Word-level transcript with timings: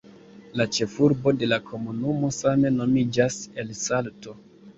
La 0.61 0.65
ĉefurbo 0.77 1.33
de 1.41 1.49
la 1.51 1.59
komunumo 1.67 2.31
same 2.39 2.73
nomiĝas 2.79 3.39
"El 3.65 3.71
Salto". 3.83 4.37